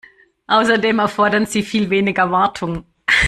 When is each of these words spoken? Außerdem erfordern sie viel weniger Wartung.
Außerdem 0.47 0.97
erfordern 0.97 1.45
sie 1.45 1.61
viel 1.61 1.91
weniger 1.91 2.31
Wartung. 2.31 2.85